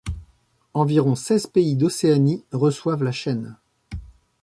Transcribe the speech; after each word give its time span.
Environ 0.73 1.13
seize 1.13 1.45
pays 1.45 1.75
d'Océanie 1.75 2.43
reçoivent 2.51 3.03
la 3.03 3.11
chaîne. 3.11 3.59